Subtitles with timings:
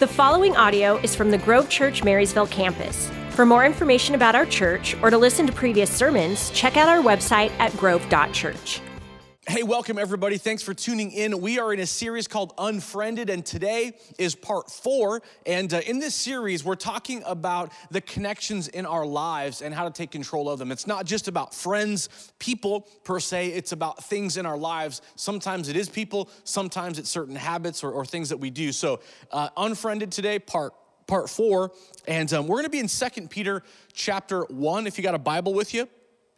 [0.00, 3.08] The following audio is from the Grove Church Marysville campus.
[3.30, 7.00] For more information about our church or to listen to previous sermons, check out our
[7.00, 8.80] website at grove.church.
[9.46, 10.38] Hey, welcome everybody.
[10.38, 11.38] Thanks for tuning in.
[11.38, 15.20] We are in a series called Unfriended, and today is part four.
[15.44, 19.84] And uh, in this series, we're talking about the connections in our lives and how
[19.84, 20.72] to take control of them.
[20.72, 25.02] It's not just about friends, people per se, it's about things in our lives.
[25.14, 28.72] Sometimes it is people, sometimes it's certain habits or, or things that we do.
[28.72, 29.00] So,
[29.30, 30.72] uh, Unfriended today, part
[31.06, 31.70] part four
[32.08, 35.18] and um, we're going to be in second peter chapter 1 if you got a
[35.18, 35.86] bible with you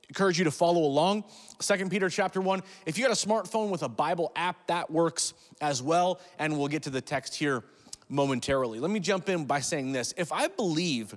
[0.09, 1.25] encourage you to follow along.
[1.61, 2.63] Second Peter chapter 1.
[2.87, 6.21] If you got a smartphone with a Bible app, that works as well.
[6.39, 7.65] And we'll get to the text here
[8.09, 8.81] momentarily.
[8.81, 10.15] Let me jump in by saying this.
[10.17, 11.17] If I believe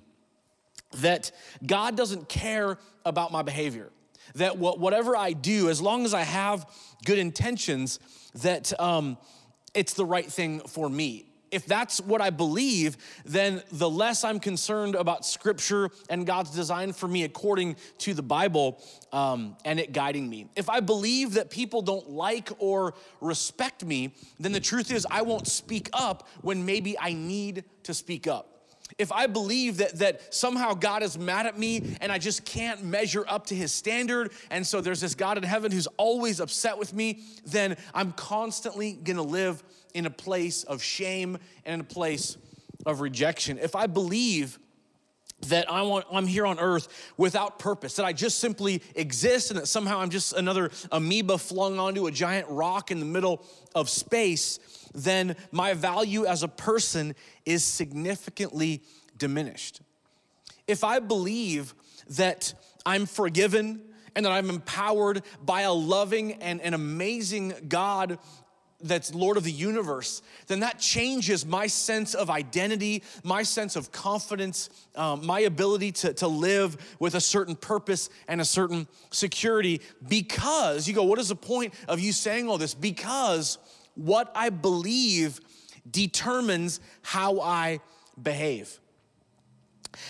[0.97, 1.31] that
[1.65, 3.91] God doesn't care about my behavior,
[4.35, 6.69] that whatever I do, as long as I have
[7.05, 7.99] good intentions,
[8.35, 9.17] that um,
[9.73, 14.39] it's the right thing for me if that's what I believe, then the less I'm
[14.39, 19.91] concerned about Scripture and God's design for me according to the Bible um, and it
[19.91, 20.47] guiding me.
[20.55, 25.21] If I believe that people don't like or respect me, then the truth is I
[25.21, 28.59] won't speak up when maybe I need to speak up
[28.97, 32.83] if I believe that, that somehow God is mad at me and I just can't
[32.83, 36.77] measure up to his standard, and so there's this God in heaven who's always upset
[36.77, 39.63] with me, then I'm constantly gonna live
[39.93, 42.37] in a place of shame and in a place
[42.85, 43.57] of rejection.
[43.57, 44.59] If I believe
[45.47, 49.59] that I want, I'm here on earth without purpose, that I just simply exist and
[49.59, 53.89] that somehow I'm just another amoeba flung onto a giant rock in the middle of
[53.89, 54.59] space,
[54.93, 57.15] then my value as a person
[57.45, 58.81] is significantly
[59.17, 59.81] diminished.
[60.67, 61.73] If I believe
[62.09, 62.53] that
[62.85, 63.81] I'm forgiven
[64.15, 68.19] and that I'm empowered by a loving and an amazing God
[68.81, 73.91] that's Lord of the universe, then that changes my sense of identity, my sense of
[73.91, 79.81] confidence, um, my ability to, to live with a certain purpose and a certain security.
[80.07, 82.73] Because you go, what is the point of you saying all this?
[82.73, 83.57] Because
[83.95, 85.41] what I believe
[85.89, 87.81] determines how I
[88.21, 88.79] behave.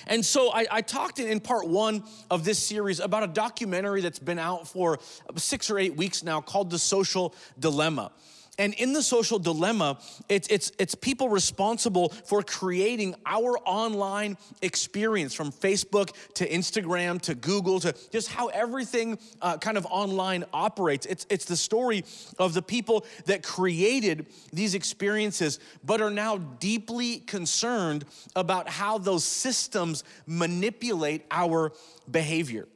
[0.07, 4.19] And so I, I, talked in part one of this series about a documentary that's
[4.19, 4.99] been out for
[5.37, 8.11] six or eight weeks now called The Social Dilemma.
[8.59, 9.97] And in the social dilemma,
[10.27, 17.35] it's, it's, it's people responsible for creating our online experience from Facebook to Instagram to
[17.35, 21.05] Google to just how everything uh, kind of online operates.
[21.05, 22.03] It's, it's the story
[22.37, 28.03] of the people that created these experiences, but are now deeply concerned
[28.35, 31.71] about how those systems manipulate our
[32.11, 32.67] behavior.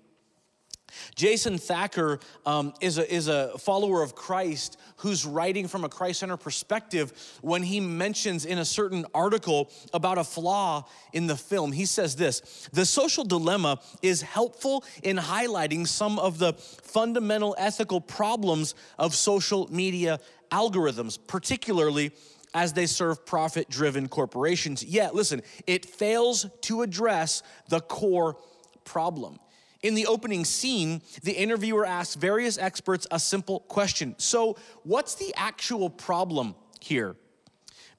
[1.15, 6.19] Jason Thacker um, is, a, is a follower of Christ who's writing from a Christ
[6.19, 11.71] centered perspective when he mentions in a certain article about a flaw in the film.
[11.71, 18.01] He says this The social dilemma is helpful in highlighting some of the fundamental ethical
[18.01, 20.19] problems of social media
[20.51, 22.11] algorithms, particularly
[22.53, 24.83] as they serve profit driven corporations.
[24.83, 28.37] Yet, listen, it fails to address the core
[28.83, 29.39] problem.
[29.83, 35.33] In the opening scene, the interviewer asks various experts a simple question So, what's the
[35.35, 37.17] actual problem here?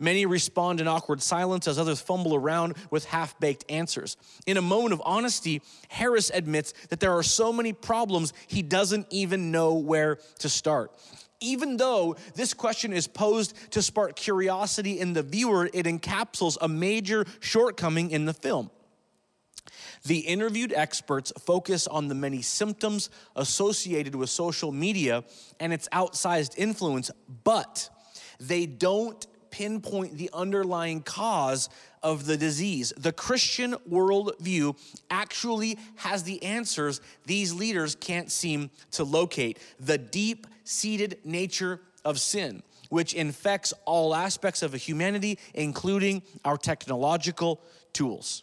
[0.01, 4.17] Many respond in awkward silence as others fumble around with half baked answers.
[4.47, 9.07] In a moment of honesty, Harris admits that there are so many problems he doesn't
[9.11, 10.91] even know where to start.
[11.41, 16.69] Even though this question is posed to spark curiosity in the viewer, it encapsulates a
[16.69, 18.71] major shortcoming in the film.
[20.05, 25.25] The interviewed experts focus on the many symptoms associated with social media
[25.61, 27.11] and its outsized influence,
[27.45, 27.89] but
[28.39, 31.69] they don't pinpoint the underlying cause
[32.03, 32.93] of the disease.
[32.97, 34.77] The Christian worldview
[35.11, 42.19] actually has the answers these leaders can't seem to locate the deep seated nature of
[42.19, 47.61] sin, which infects all aspects of humanity, including our technological
[47.93, 48.43] tools.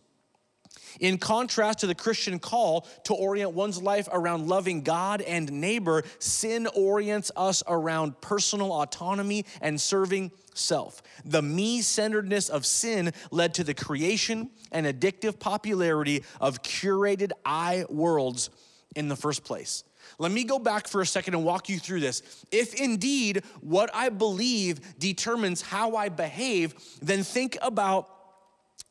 [1.00, 6.04] In contrast to the Christian call to orient one's life around loving God and neighbor,
[6.20, 11.02] sin orients us around personal autonomy and serving self.
[11.26, 17.86] The me centeredness of sin led to the creation and addictive popularity of curated I
[17.90, 18.50] worlds
[18.96, 19.84] in the first place.
[20.20, 22.22] Let me go back for a second and walk you through this.
[22.52, 28.10] If indeed what I believe determines how I behave, then think about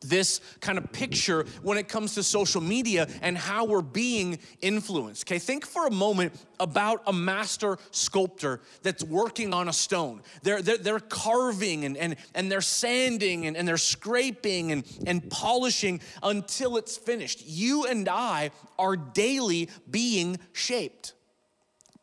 [0.00, 5.26] this kind of picture when it comes to social media and how we're being influenced.
[5.26, 10.22] Okay, think for a moment about a master sculptor that's working on a stone.
[10.42, 15.28] They're, they're, they're carving and, and, and they're sanding and, and they're scraping and, and
[15.30, 17.42] polishing until it's finished.
[17.46, 21.14] You and I are daily being shaped.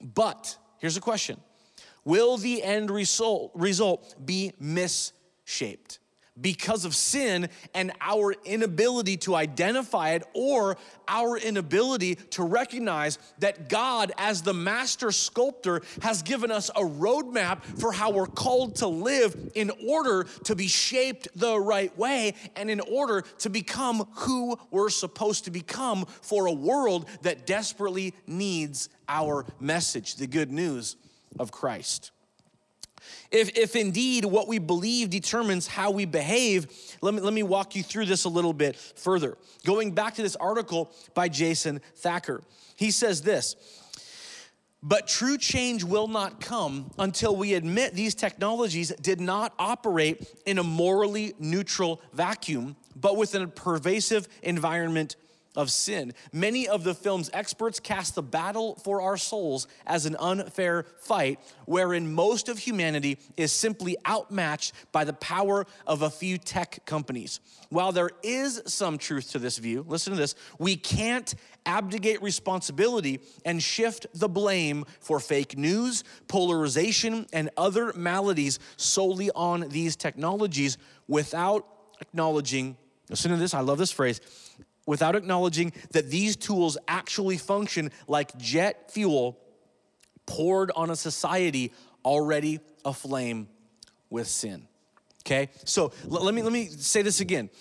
[0.01, 1.39] But here's a question
[2.05, 5.99] Will the end result, result be misshaped?
[6.41, 13.69] Because of sin and our inability to identify it or our inability to recognize that
[13.69, 18.87] God, as the master sculptor, has given us a roadmap for how we're called to
[18.87, 24.57] live in order to be shaped the right way and in order to become who
[24.71, 30.97] we're supposed to become for a world that desperately needs our message, the good news
[31.39, 32.11] of Christ.
[33.31, 36.67] If, if indeed what we believe determines how we behave,
[37.01, 39.37] let me, let me walk you through this a little bit further.
[39.65, 42.41] Going back to this article by Jason Thacker,
[42.75, 43.55] he says this.
[44.83, 50.59] But true change will not come until we admit these technologies did not operate in
[50.59, 55.15] a morally neutral vacuum, but within a pervasive environment
[55.57, 56.13] of sin.
[56.31, 61.39] Many of the film's experts cast the battle for our souls as an unfair fight,
[61.65, 67.41] wherein most of humanity is simply outmatched by the power of a few tech companies.
[67.69, 71.33] While there is some truth to this view, listen to this, we can't
[71.65, 79.67] abdicate responsibility and shift the blame for fake news, polarization, and other maladies solely on
[79.69, 80.77] these technologies
[81.07, 81.67] without
[81.99, 82.77] acknowledging,
[83.09, 84.21] listen to this, I love this phrase
[84.87, 89.37] without acknowledging that these tools actually function like jet fuel
[90.25, 91.71] poured on a society
[92.03, 93.47] already aflame
[94.09, 94.67] with sin.
[95.23, 95.49] Okay?
[95.65, 97.51] So let me let me say this again.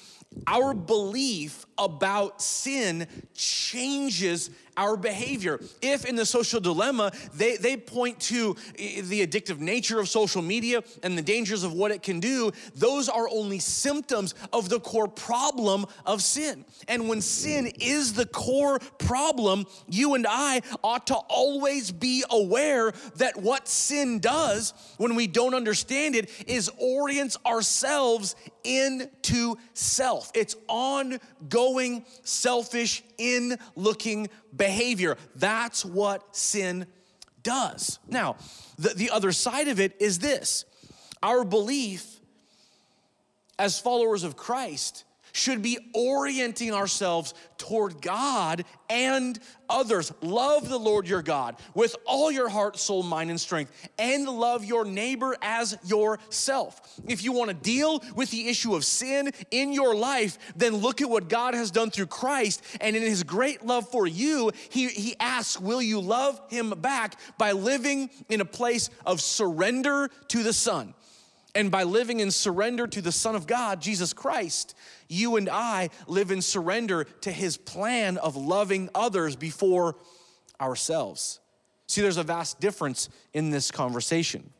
[0.47, 5.59] Our belief about sin changes our behavior.
[5.81, 10.83] If in the social dilemma, they, they point to the addictive nature of social media
[11.03, 15.09] and the dangers of what it can do, those are only symptoms of the core
[15.09, 16.65] problem of sin.
[16.89, 22.93] And when sin is the core problem, you and I ought to always be aware
[23.17, 30.31] that what sin does when we don't understand it is orients ourselves into self.
[30.35, 31.21] It's ongoing,
[32.23, 35.17] selfish, in looking behavior.
[35.35, 36.87] That's what sin
[37.43, 37.99] does.
[38.09, 38.37] Now,
[38.79, 40.65] the, the other side of it is this
[41.23, 42.21] our belief
[43.59, 45.05] as followers of Christ
[45.37, 49.39] should be orienting ourselves toward God and
[49.69, 50.11] others.
[50.23, 54.65] Love the Lord your God with all your heart, soul, mind, and strength, and love
[54.65, 56.81] your neighbor as yourself.
[57.07, 61.03] If you want to deal with the issue of sin in your life, then look
[61.03, 62.63] at what God has done through Christ.
[62.81, 67.19] And in his great love for you, he, he asks, Will you love him back
[67.37, 70.95] by living in a place of surrender to the Son?
[71.57, 74.75] And by living in surrender to the Son of God, Jesus Christ,
[75.09, 79.97] you and I live in surrender to his plan of loving others before
[80.61, 81.41] ourselves.
[81.87, 84.51] See, there's a vast difference in this conversation.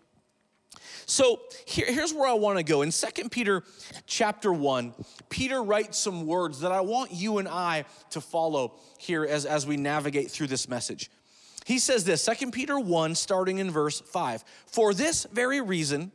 [1.05, 2.81] So here, here's where I want to go.
[2.81, 3.63] In 2 Peter
[4.07, 4.95] chapter 1,
[5.29, 9.67] Peter writes some words that I want you and I to follow here as, as
[9.67, 11.11] we navigate through this message.
[11.67, 14.45] He says this, 2 Peter 1, starting in verse 5.
[14.67, 16.11] For this very reason,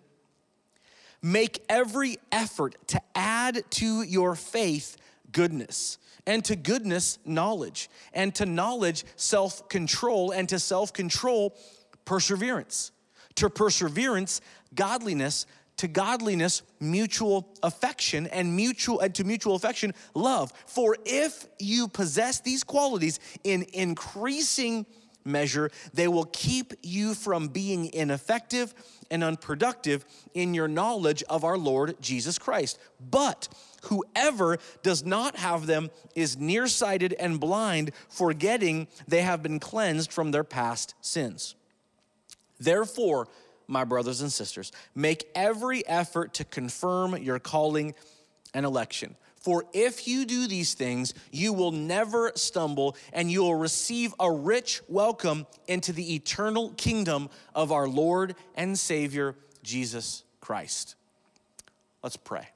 [1.22, 4.98] Make every effort to add to your faith
[5.32, 11.56] goodness, and to goodness, knowledge, and to knowledge, self control, and to self control,
[12.06, 12.92] perseverance,
[13.36, 14.42] to perseverance,
[14.74, 15.46] godliness,
[15.78, 20.52] to godliness mutual affection and mutual and to mutual affection love.
[20.68, 24.86] For if you possess these qualities in increasing
[25.24, 28.74] measure they will keep you from being ineffective
[29.10, 32.80] and unproductive in your knowledge of our Lord Jesus Christ.
[33.00, 33.48] But
[33.84, 40.32] whoever does not have them is nearsighted and blind, forgetting they have been cleansed from
[40.32, 41.56] their past sins.
[42.60, 43.28] Therefore,
[43.68, 47.96] my brothers and sisters, make every effort to confirm your calling
[48.54, 49.16] and election.
[49.42, 54.32] For if you do these things, you will never stumble, and you will receive a
[54.32, 60.96] rich welcome into the eternal kingdom of our Lord and Savior, Jesus Christ.
[62.04, 62.50] Let's pray.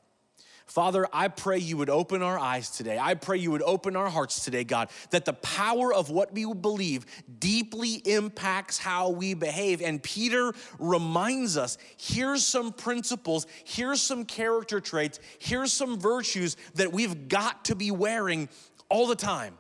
[0.66, 2.98] Father, I pray you would open our eyes today.
[3.00, 6.52] I pray you would open our hearts today, God, that the power of what we
[6.54, 7.06] believe
[7.40, 9.82] deeply impacts how we behave.
[9.82, 16.92] And Peter reminds us here's some principles, here's some character traits, here's some virtues that
[16.92, 18.50] we've got to be wearing
[18.90, 19.58] all the time.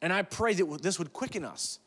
[0.00, 1.80] And I pray that this would quicken us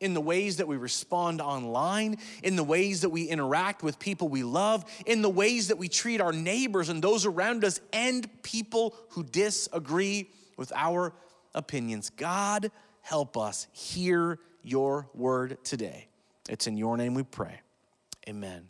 [0.00, 4.28] in the ways that we respond online, in the ways that we interact with people
[4.28, 8.28] we love, in the ways that we treat our neighbors and those around us, and
[8.42, 11.12] people who disagree with our
[11.54, 12.10] opinions.
[12.10, 12.70] God,
[13.02, 16.08] help us hear your word today.
[16.48, 17.60] It's in your name we pray.
[18.28, 18.68] Amen.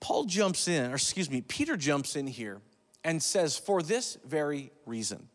[0.00, 2.60] Paul jumps in, or excuse me, Peter jumps in here
[3.04, 5.28] and says, For this very reason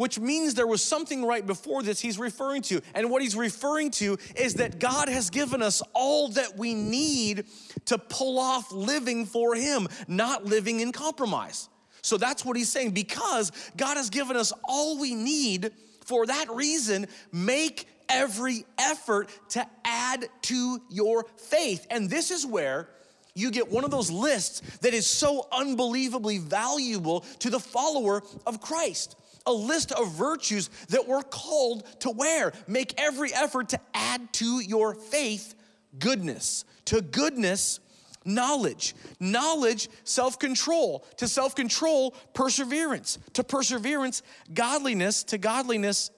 [0.00, 2.80] which means there was something right before this he's referring to.
[2.94, 7.44] And what he's referring to is that God has given us all that we need
[7.84, 11.68] to pull off living for Him, not living in compromise.
[12.00, 12.92] So that's what he's saying.
[12.92, 15.70] Because God has given us all we need,
[16.06, 21.86] for that reason, make every effort to add to your faith.
[21.90, 22.88] And this is where
[23.34, 28.62] you get one of those lists that is so unbelievably valuable to the follower of
[28.62, 29.16] Christ
[29.46, 32.52] a list of virtues that we're called to wear.
[32.66, 35.54] Make every effort to add to your faith
[35.98, 36.64] goodness.
[36.86, 37.80] To goodness,
[38.24, 38.94] knowledge.
[39.18, 41.04] Knowledge, self control.
[41.18, 43.18] To self control, perseverance.
[43.34, 45.24] To perseverance, godliness.
[45.24, 46.10] To godliness,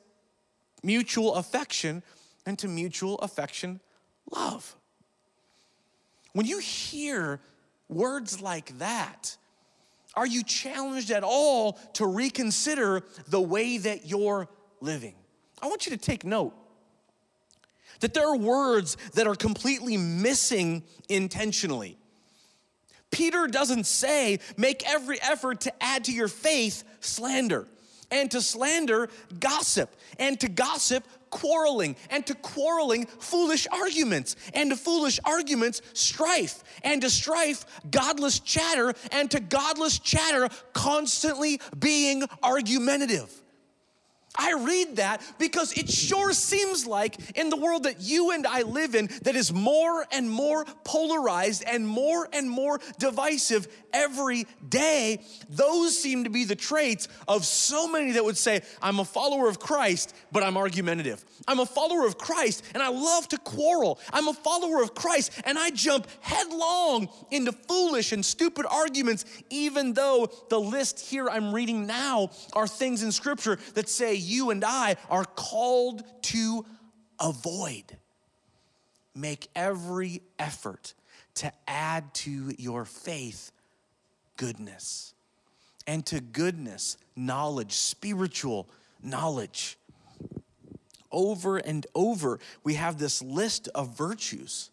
[0.83, 2.03] mutual affection.
[2.45, 3.81] And to mutual affection,
[4.31, 4.75] love.
[6.33, 7.41] When you hear
[7.89, 9.37] words like that,
[10.15, 14.49] are you challenged at all to reconsider the way that you're
[14.81, 15.15] living?
[15.61, 16.55] I want you to take note
[18.01, 21.97] that there are words that are completely missing intentionally.
[23.11, 27.69] Peter doesn't say, make every effort to add to your faith slander,
[28.13, 29.09] and to slander,
[29.41, 29.91] gossip,
[30.21, 37.03] and to gossip, quarreling, and to quarreling, foolish arguments, and to foolish arguments, strife, and
[37.03, 43.42] to strife, godless chatter, and to godless chatter, constantly being argumentative.
[44.39, 48.63] I read that because it sure seems like in the world that you and I
[48.63, 55.23] live in, that is more and more polarized and more and more divisive every day,
[55.51, 59.49] those seem to be the traits of so many that would say, I'm a follower
[59.49, 61.23] of Christ, but I'm argumentative.
[61.47, 63.99] I'm a follower of Christ and I love to quarrel.
[64.13, 69.93] I'm a follower of Christ and I jump headlong into foolish and stupid arguments, even
[69.93, 74.65] though the list here I'm reading now are things in Scripture that say you and
[74.65, 76.65] I are called to
[77.21, 77.97] avoid.
[79.15, 80.95] Make every effort
[81.35, 83.53] to add to your faith
[84.37, 85.15] goodness.
[85.87, 88.69] And to goodness, knowledge, spiritual
[89.03, 89.77] knowledge.
[91.11, 94.71] Over and over, we have this list of virtues.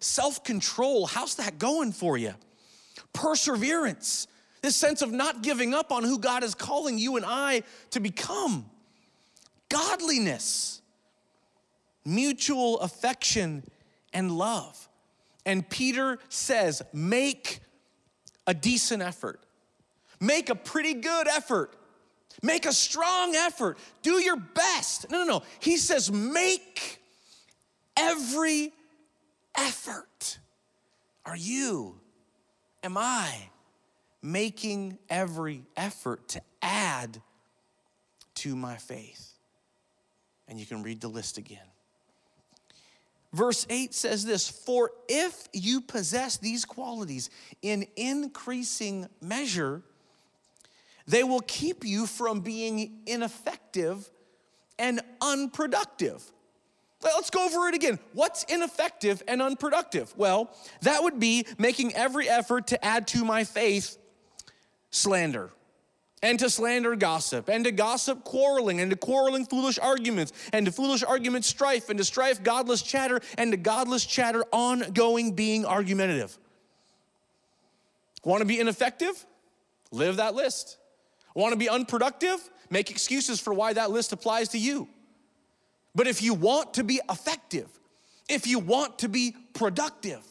[0.00, 2.34] Self control, how's that going for you?
[3.12, 4.26] Perseverance,
[4.62, 8.00] this sense of not giving up on who God is calling you and I to
[8.00, 8.66] become.
[9.72, 10.82] Godliness,
[12.04, 13.64] mutual affection,
[14.12, 14.88] and love.
[15.46, 17.60] And Peter says, make
[18.46, 19.40] a decent effort.
[20.20, 21.74] Make a pretty good effort.
[22.42, 23.78] Make a strong effort.
[24.02, 25.10] Do your best.
[25.10, 25.42] No, no, no.
[25.60, 27.00] He says, make
[27.96, 28.72] every
[29.56, 30.38] effort.
[31.24, 31.98] Are you,
[32.82, 33.48] am I
[34.22, 37.22] making every effort to add
[38.34, 39.31] to my faith?
[40.52, 41.64] And you can read the list again.
[43.32, 47.30] Verse 8 says this For if you possess these qualities
[47.62, 49.80] in increasing measure,
[51.06, 54.10] they will keep you from being ineffective
[54.78, 56.22] and unproductive.
[57.02, 57.98] Let's go over it again.
[58.12, 60.12] What's ineffective and unproductive?
[60.18, 63.96] Well, that would be making every effort to add to my faith
[64.90, 65.50] slander
[66.22, 70.72] and to slander gossip, and to gossip quarreling, and to quarreling foolish arguments, and to
[70.72, 76.38] foolish arguments strife, and to strife godless chatter, and to godless chatter ongoing being argumentative.
[78.24, 79.26] Want to be ineffective?
[79.90, 80.78] Live that list.
[81.34, 82.38] Want to be unproductive?
[82.70, 84.88] Make excuses for why that list applies to you.
[85.94, 87.68] But if you want to be effective,
[88.28, 90.24] if you want to be productive,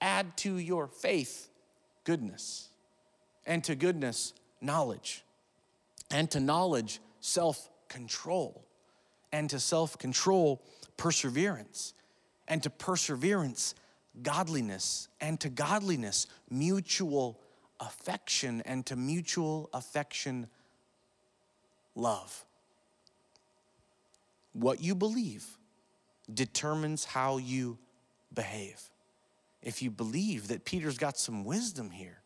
[0.00, 1.48] add to your faith
[2.04, 2.68] goodness,
[3.46, 5.24] and to goodness, knowledge,
[6.10, 8.64] and to knowledge, self control,
[9.32, 10.62] and to self control,
[10.96, 11.94] perseverance,
[12.48, 13.74] and to perseverance,
[14.22, 17.40] godliness, and to godliness, mutual
[17.82, 20.46] affection and to mutual affection,
[21.94, 22.44] love.
[24.52, 25.44] What you believe
[26.32, 27.78] determines how you
[28.32, 28.80] behave.
[29.62, 32.21] If you believe that Peter's got some wisdom here,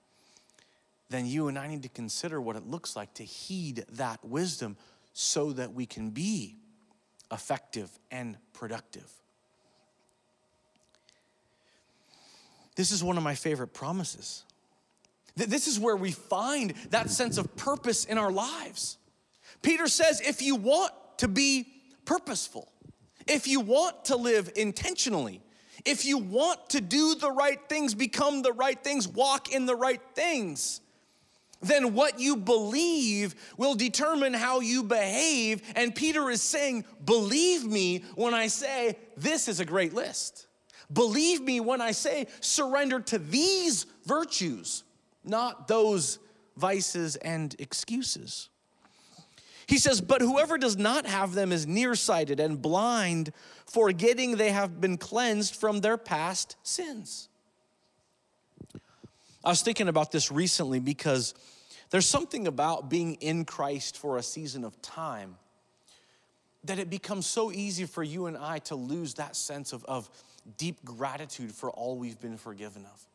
[1.09, 4.77] then you and I need to consider what it looks like to heed that wisdom
[5.13, 6.57] so that we can be
[7.33, 9.11] effective and productive.
[12.75, 14.45] This is one of my favorite promises.
[15.37, 18.99] This is where we find that sense of purpose in our lives.
[19.63, 21.67] Peter says if you want to be
[22.05, 22.71] purposeful,
[23.27, 25.43] if you want to live intentionally,
[25.85, 29.77] if you want to do the right things, become the right things, walk in the
[29.77, 30.81] right things,
[31.67, 35.63] then what you believe will determine how you behave.
[35.75, 40.47] And Peter is saying, Believe me when I say this is a great list.
[40.93, 44.85] Believe me when I say surrender to these virtues,
[45.25, 46.19] not those
[46.57, 48.49] vices and excuses.
[49.67, 53.33] He says, But whoever does not have them is nearsighted and blind,
[53.67, 57.29] forgetting they have been cleansed from their past sins.
[59.45, 61.35] I was thinking about this recently because
[61.91, 65.37] there's something about being in Christ for a season of time
[66.65, 70.11] that it becomes so easy for you and I to lose that sense of, of
[70.57, 73.07] deep gratitude for all we've been forgiven of.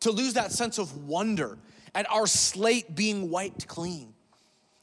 [0.00, 1.58] To lose that sense of wonder
[1.94, 4.12] at our slate being wiped clean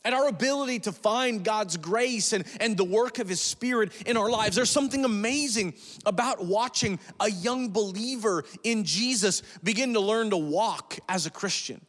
[0.06, 4.18] and our ability to find God's grace and, and the work of His Spirit in
[4.18, 4.56] our lives.
[4.56, 10.98] There's something amazing about watching a young believer in Jesus begin to learn to walk
[11.08, 11.80] as a Christian.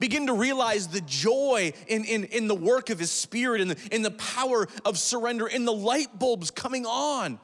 [0.00, 3.88] Begin to realize the joy in, in, in the work of His Spirit, in the,
[3.92, 7.38] in the power of surrender, in the light bulbs coming on.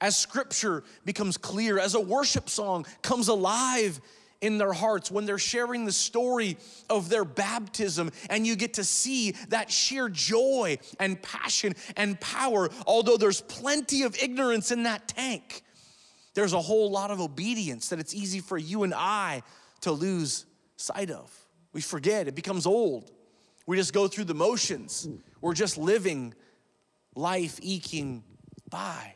[0.00, 4.00] As Scripture becomes clear, as a worship song comes alive
[4.40, 6.56] in their hearts when they're sharing the story
[6.88, 12.68] of their baptism and you get to see that sheer joy and passion and power
[12.86, 15.64] although there's plenty of ignorance in that tank
[16.34, 19.42] there's a whole lot of obedience that it's easy for you and I
[19.80, 23.10] to lose sight of we forget it becomes old.
[23.66, 25.08] We just go through the motions.
[25.40, 26.34] We're just living
[27.14, 28.24] life eking
[28.70, 29.14] by.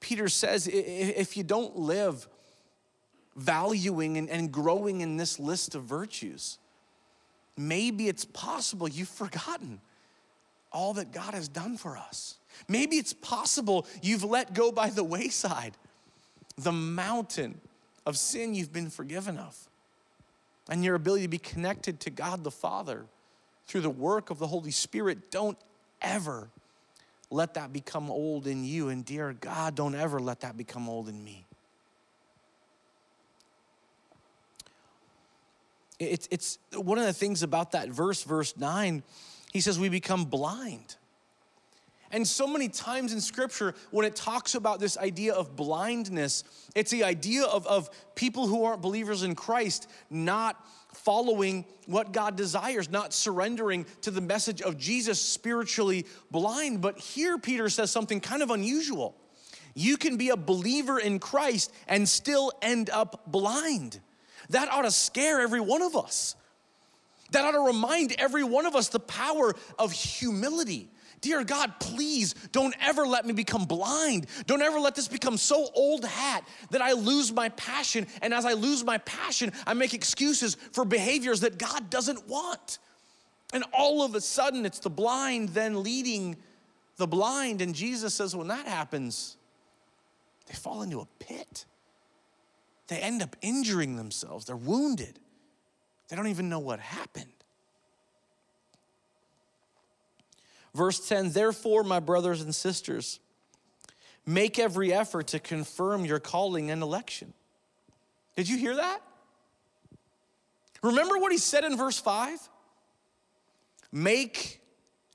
[0.00, 2.26] Peter says if you don't live
[3.36, 6.58] valuing and, growing in this list of virtues,
[7.56, 9.80] maybe it's possible you've forgotten
[10.72, 12.38] all that God has done for us.
[12.68, 15.76] Maybe it's possible you've let go by the wayside
[16.60, 17.60] the mountain
[18.06, 19.56] of sin you've been forgiven of,
[20.70, 23.04] and your ability to be connected to God the Father
[23.66, 25.30] through the work of the Holy Spirit.
[25.30, 25.58] Don't
[26.00, 26.48] ever
[27.30, 28.88] let that become old in you.
[28.88, 31.44] And dear God, don't ever let that become old in me.
[35.98, 39.02] It's, it's one of the things about that verse, verse 9,
[39.52, 40.96] he says, we become blind.
[42.12, 46.42] And so many times in scripture, when it talks about this idea of blindness,
[46.74, 52.36] it's the idea of, of people who aren't believers in Christ not following what God
[52.36, 56.80] desires, not surrendering to the message of Jesus, spiritually blind.
[56.80, 59.16] But here, Peter says something kind of unusual.
[59.74, 64.00] You can be a believer in Christ and still end up blind.
[64.50, 66.34] That ought to scare every one of us.
[67.30, 70.88] That ought to remind every one of us the power of humility.
[71.20, 74.26] Dear God, please don't ever let me become blind.
[74.46, 78.06] Don't ever let this become so old hat that I lose my passion.
[78.22, 82.78] And as I lose my passion, I make excuses for behaviors that God doesn't want.
[83.52, 86.36] And all of a sudden, it's the blind then leading
[86.96, 87.60] the blind.
[87.60, 89.36] And Jesus says, when that happens,
[90.46, 91.66] they fall into a pit
[92.90, 94.44] they end up injuring themselves.
[94.44, 95.20] They're wounded.
[96.08, 97.30] They don't even know what happened.
[100.74, 103.20] Verse 10 Therefore, my brothers and sisters,
[104.26, 107.32] make every effort to confirm your calling and election.
[108.36, 109.00] Did you hear that?
[110.82, 112.38] Remember what he said in verse 5?
[113.92, 114.60] Make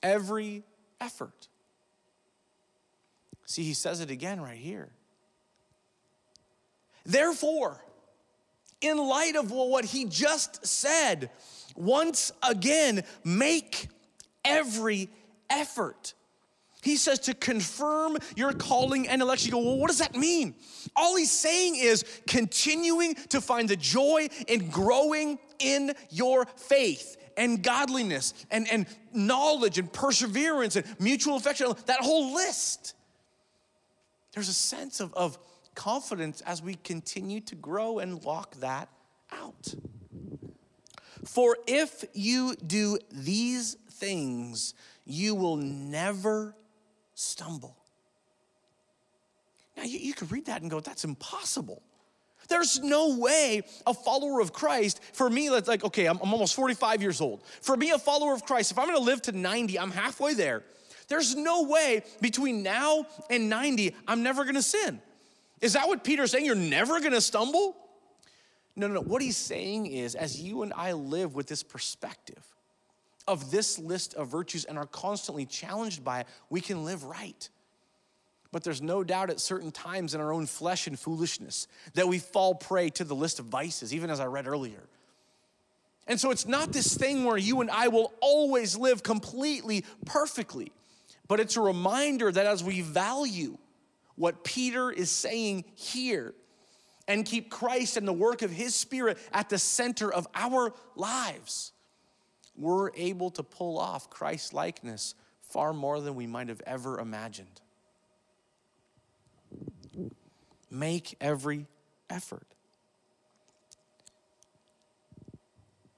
[0.04, 0.64] every
[1.00, 1.48] effort.
[3.46, 4.90] See, he says it again right here.
[7.06, 7.84] Therefore,
[8.82, 11.30] in light of what he just said,
[11.76, 13.88] once again, make
[14.44, 15.10] every
[15.50, 16.14] effort.
[16.82, 19.48] He says to confirm your calling and election.
[19.48, 20.54] You go, well, what does that mean?
[20.96, 27.64] All he's saying is continuing to find the joy in growing in your faith and
[27.64, 32.94] godliness and, and knowledge and perseverance and mutual affection, that whole list.
[34.34, 35.40] There's a sense of, of
[35.74, 38.90] confidence as we continue to grow and walk that
[39.32, 39.74] out.
[41.26, 44.74] For if you do these things,
[45.06, 46.56] you will never
[47.14, 47.78] stumble.
[49.78, 51.82] Now, you, you could read that and go, that's impossible.
[52.48, 56.56] There's no way a follower of Christ, for me, that's like, okay, I'm, I'm almost
[56.56, 57.44] 45 years old.
[57.62, 60.64] For me, a follower of Christ, if I'm gonna live to 90, I'm halfway there.
[61.08, 65.02] There's no way between now and 90, I'm never gonna sin.
[65.62, 66.46] Is that what Peter's saying?
[66.46, 67.76] You're never gonna stumble?
[68.76, 69.02] No, no, no.
[69.02, 72.55] What he's saying is, as you and I live with this perspective
[73.28, 77.50] of this list of virtues and are constantly challenged by it, we can live right.
[78.52, 82.20] But there's no doubt at certain times in our own flesh and foolishness that we
[82.20, 84.84] fall prey to the list of vices, even as I read earlier.
[86.08, 90.72] And so it's not this thing where you and I will always live completely perfectly,
[91.28, 93.58] but it's a reminder that as we value
[94.16, 96.34] what Peter is saying here,
[97.08, 101.72] and keep Christ and the work of His Spirit at the center of our lives,
[102.58, 107.62] we're able to pull off Christ likeness far more than we might have ever imagined.
[110.70, 111.68] Make every
[112.10, 112.48] effort.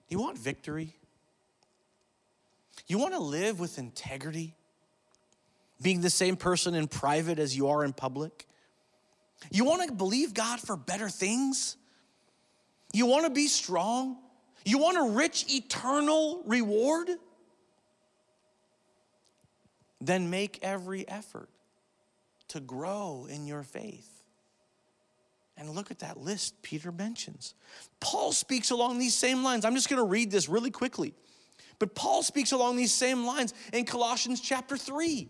[0.09, 0.95] You want victory?
[2.87, 4.55] You want to live with integrity?
[5.81, 8.47] Being the same person in private as you are in public?
[9.51, 11.75] You want to believe God for better things?
[12.93, 14.17] You want to be strong?
[14.67, 17.09] You want a rich eternal reward?
[20.01, 21.47] Then make every effort
[22.49, 24.09] to grow in your faith.
[25.55, 27.55] And look at that list Peter mentions.
[28.01, 29.63] Paul speaks along these same lines.
[29.63, 31.13] I'm just going to read this really quickly.
[31.79, 35.29] But Paul speaks along these same lines in Colossians chapter 3.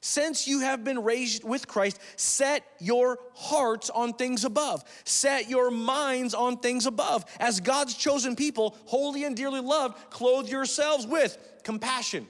[0.00, 4.82] Since you have been raised with Christ, set your hearts on things above.
[5.04, 7.24] Set your minds on things above.
[7.38, 12.26] As God's chosen people, holy and dearly loved, clothe yourselves with compassion,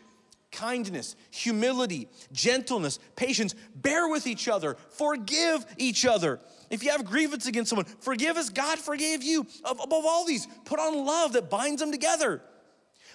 [0.51, 3.55] kindness, humility, gentleness, patience.
[3.77, 6.41] Bear with each other, forgive each other.
[6.71, 9.47] If you have grievance against someone, forgive as God forgave you.
[9.65, 12.43] Above all these, put on love that binds them together.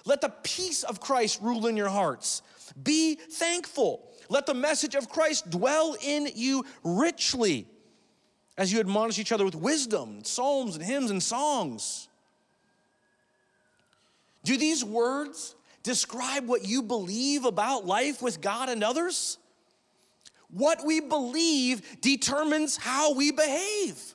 [0.06, 2.40] Let the peace of Christ rule in your hearts.
[2.82, 4.10] Be thankful.
[4.28, 7.66] Let the message of Christ dwell in you richly
[8.58, 12.08] as you admonish each other with wisdom, psalms, and hymns and songs.
[14.44, 19.38] Do these words describe what you believe about life with God and others?
[20.50, 24.14] What we believe determines how we behave.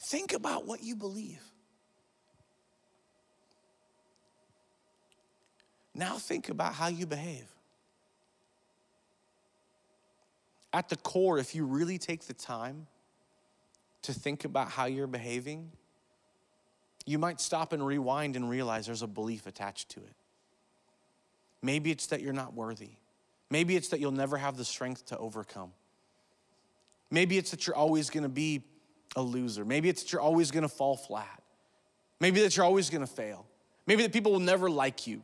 [0.00, 1.40] Think about what you believe.
[5.94, 7.46] Now think about how you behave.
[10.72, 12.86] At the core, if you really take the time
[14.02, 15.70] to think about how you're behaving,
[17.04, 20.14] you might stop and rewind and realize there's a belief attached to it.
[21.60, 22.90] Maybe it's that you're not worthy.
[23.50, 25.72] Maybe it's that you'll never have the strength to overcome.
[27.10, 28.62] Maybe it's that you're always gonna be
[29.14, 29.64] a loser.
[29.64, 31.42] Maybe it's that you're always gonna fall flat.
[32.18, 33.46] Maybe that you're always gonna fail.
[33.86, 35.22] Maybe that people will never like you.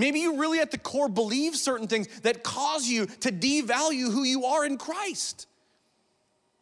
[0.00, 4.22] Maybe you really at the core believe certain things that cause you to devalue who
[4.22, 5.46] you are in Christ.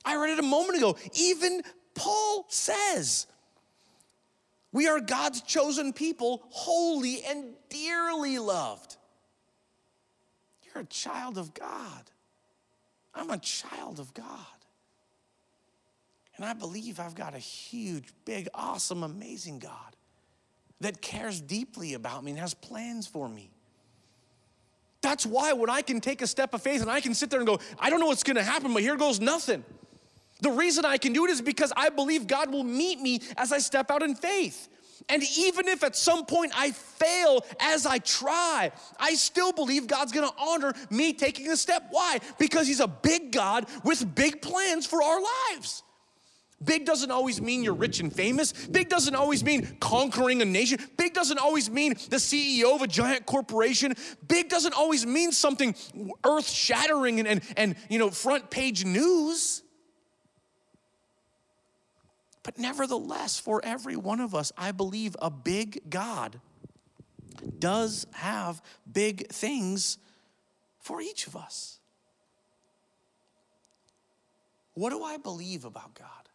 [0.05, 0.97] I read it a moment ago.
[1.15, 1.63] Even
[1.95, 3.29] Paul says,
[4.73, 8.97] we are God's chosen people, holy and dearly loved.
[10.65, 12.11] You're a child of God.
[13.15, 14.27] I'm a child of God.
[16.37, 19.95] And I believe I've got a huge, big, awesome, amazing God
[20.81, 23.51] that cares deeply about me and has plans for me.
[25.01, 27.41] That's why when I can take a step of faith and I can sit there
[27.41, 29.65] and go, I don't know what's gonna happen, but here goes nothing.
[30.41, 33.53] The reason I can do it is because I believe God will meet me as
[33.53, 34.69] I step out in faith.
[35.09, 40.13] And even if at some point I fail as I try, I still believe God's
[40.13, 41.87] gonna honor me taking a step.
[41.91, 42.19] Why?
[42.39, 45.21] Because He's a big God with big plans for our
[45.53, 45.83] lives.
[46.65, 48.53] Big doesn't always mean you're rich and famous.
[48.53, 50.79] Big doesn't always mean conquering a nation.
[50.97, 53.95] Big doesn't always mean the CEO of a giant corporation.
[54.27, 55.75] Big doesn't always mean something
[56.25, 59.63] earth shattering and, and, and you know front page news.
[62.43, 66.41] But nevertheless, for every one of us, I believe a big God
[67.59, 69.99] does have big things
[70.81, 71.79] for each of us.
[74.75, 76.28] What do I believe about God?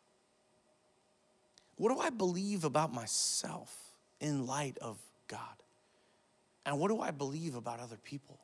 [1.83, 3.75] What do I believe about myself
[4.21, 5.39] in light of God?
[6.65, 8.39] And what do I believe about other people?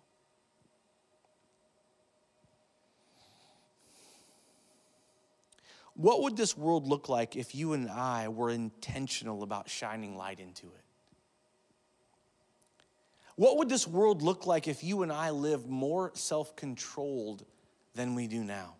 [5.94, 10.42] What would this world look like if you and I were intentional about shining light
[10.42, 10.84] into it?
[13.38, 17.46] What would this world look like if you and I lived more self controlled
[17.96, 18.79] than we do now?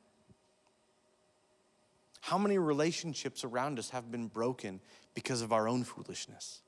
[2.22, 4.82] How many relationships around us have been broken
[5.14, 6.62] because of our own foolishness?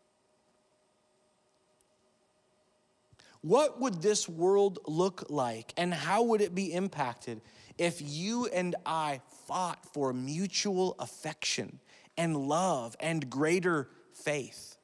[3.41, 7.41] What would this world look like and how would it be impacted
[7.77, 11.79] if you and I fought for mutual affection
[12.17, 14.77] and love and greater faith?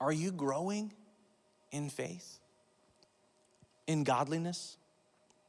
[0.00, 0.92] Are you growing
[1.72, 2.38] in faith,
[3.88, 4.76] in godliness,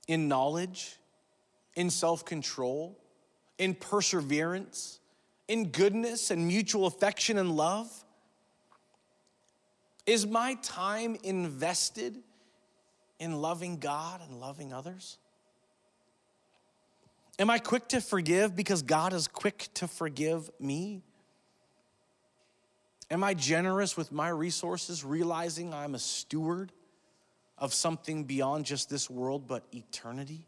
[0.08, 0.98] in knowledge,
[1.80, 3.00] in self control,
[3.58, 5.00] in perseverance,
[5.48, 7.90] in goodness and mutual affection and love?
[10.06, 12.18] Is my time invested
[13.18, 15.20] in loving God and loving others?
[17.40, 21.02] Am I quick to forgive because God is quick to forgive me?
[23.10, 26.74] Am I generous with my resources, realizing I'm a steward
[27.58, 30.46] of something beyond just this world but eternity?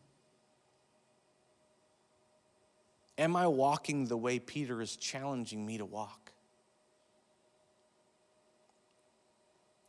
[3.22, 6.32] Am I walking the way Peter is challenging me to walk?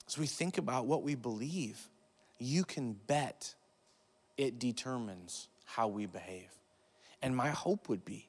[0.07, 1.89] As we think about what we believe,
[2.39, 3.55] you can bet
[4.37, 6.51] it determines how we behave.
[7.23, 8.29] And my hope would be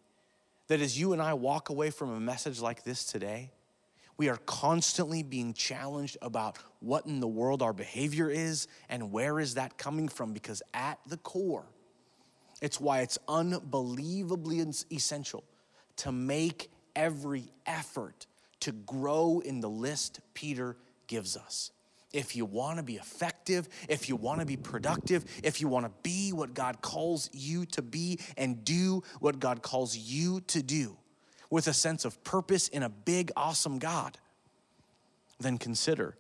[0.68, 3.52] that as you and I walk away from a message like this today,
[4.16, 9.38] we are constantly being challenged about what in the world our behavior is and where
[9.42, 11.66] is that coming from because at the core
[12.64, 15.44] it's why it's unbelievably essential
[15.98, 18.26] to make every effort
[18.62, 21.72] to grow in the list Peter gives us.
[22.14, 25.88] If you want to be effective, if you want to be productive, if you want
[25.88, 30.64] to be what God calls you to be and do what God calls you to
[30.64, 30.96] do
[31.50, 34.18] with a sense of purpose in a big, awesome God,
[35.38, 36.16] then consider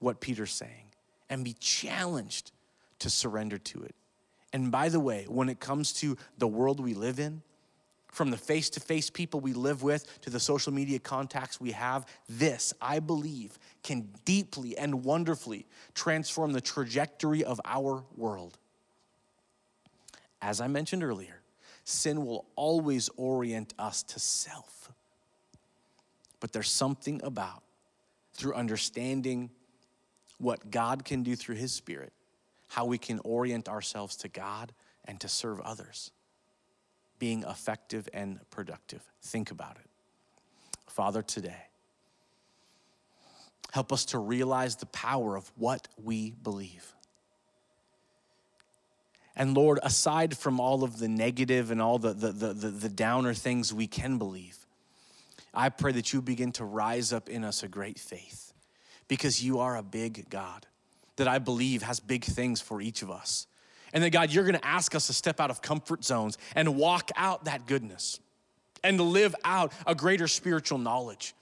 [0.00, 0.86] what Peter's saying
[1.28, 2.50] and be challenged
[3.00, 3.94] to surrender to it
[4.52, 7.42] and by the way, when it comes to the world we live in,
[8.16, 11.72] from the face to face people we live with to the social media contacts we
[11.72, 18.56] have, this, I believe, can deeply and wonderfully transform the trajectory of our world.
[20.40, 21.42] As I mentioned earlier,
[21.84, 24.90] sin will always orient us to self.
[26.40, 27.62] But there's something about,
[28.32, 29.50] through understanding
[30.38, 32.12] what God can do through His Spirit,
[32.68, 34.72] how we can orient ourselves to God
[35.04, 36.10] and to serve others,
[37.18, 39.02] being effective and productive.
[39.22, 39.88] Think about it.
[40.88, 41.66] Father, today,
[43.72, 46.94] help us to realize the power of what we believe.
[49.36, 53.34] And Lord, aside from all of the negative and all the, the, the, the, downer
[53.34, 54.56] things we can believe,
[55.52, 58.54] I pray that you begin to rise up in us a great faith
[59.08, 60.66] because you are a big God
[61.16, 63.46] that I believe has big things for each of us.
[63.92, 67.10] And that God, you're gonna ask us to step out of comfort zones and walk
[67.16, 68.20] out that goodness
[68.82, 71.34] and to live out a greater spiritual knowledge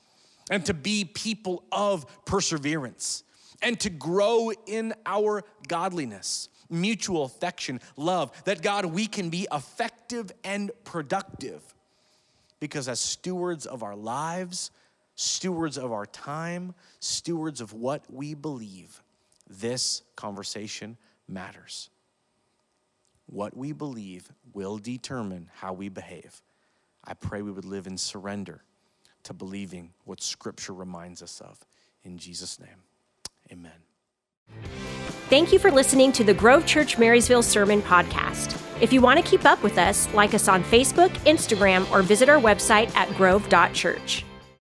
[0.50, 3.24] and to be people of perseverance
[3.62, 10.30] and to grow in our godliness, mutual affection, love, that God, we can be effective
[10.44, 11.62] and productive
[12.60, 14.70] because as stewards of our lives,
[15.16, 19.02] stewards of our time, stewards of what we believe,
[19.60, 20.96] this conversation
[21.28, 21.90] matters.
[23.26, 26.42] What we believe will determine how we behave.
[27.04, 28.62] I pray we would live in surrender
[29.24, 31.58] to believing what Scripture reminds us of.
[32.04, 32.82] In Jesus' name,
[33.50, 33.72] amen.
[35.30, 38.60] Thank you for listening to the Grove Church Marysville Sermon Podcast.
[38.80, 42.28] If you want to keep up with us, like us on Facebook, Instagram, or visit
[42.28, 44.24] our website at grove.church.